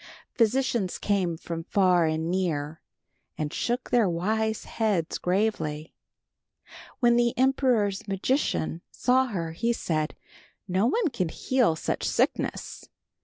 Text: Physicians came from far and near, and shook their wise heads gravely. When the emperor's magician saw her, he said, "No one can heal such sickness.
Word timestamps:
Physicians 0.33 0.97
came 0.97 1.37
from 1.37 1.63
far 1.63 2.05
and 2.07 2.31
near, 2.31 2.81
and 3.37 3.53
shook 3.53 3.91
their 3.91 4.09
wise 4.09 4.63
heads 4.63 5.19
gravely. 5.19 5.93
When 7.01 7.17
the 7.17 7.37
emperor's 7.37 8.07
magician 8.07 8.81
saw 8.89 9.27
her, 9.27 9.51
he 9.51 9.71
said, 9.73 10.15
"No 10.67 10.87
one 10.87 11.09
can 11.09 11.29
heal 11.29 11.75
such 11.75 12.03
sickness. 12.09 12.89